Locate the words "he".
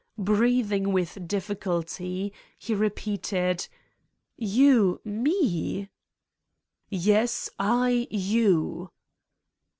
2.57-2.73